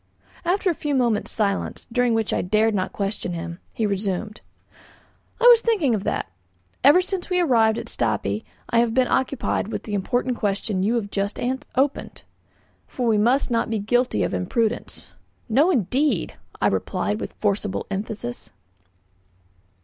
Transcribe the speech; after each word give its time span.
After 0.43 0.71
a 0.71 0.73
few 0.73 0.95
moments' 0.95 1.29
silence, 1.29 1.85
during 1.91 2.15
which 2.15 2.33
I 2.33 2.41
dared 2.41 2.73
not 2.73 2.91
question 2.91 3.33
him, 3.33 3.59
he 3.71 3.85
resumed: 3.85 4.41
"I 5.39 5.43
was 5.45 5.61
thinking 5.61 5.93
of 5.93 6.05
that. 6.05 6.31
Ever 6.83 7.03
since 7.03 7.29
we 7.29 7.39
arrived 7.39 7.77
at 7.77 7.85
Stapi 7.87 8.43
I 8.67 8.79
have 8.79 8.95
been 8.95 9.07
occupied 9.07 9.67
with 9.67 9.83
the 9.83 9.93
important 9.93 10.37
question 10.37 10.81
you 10.81 10.95
have 10.95 11.11
just 11.11 11.39
opened, 11.75 12.23
for 12.87 13.05
we 13.07 13.19
must 13.19 13.51
not 13.51 13.69
be 13.69 13.77
guilty 13.77 14.23
of 14.23 14.33
imprudence." 14.33 15.09
"No, 15.47 15.69
indeed!" 15.69 16.33
I 16.59 16.65
replied 16.65 17.19
with 17.19 17.33
forcible 17.33 17.85
emphasis. 17.91 18.49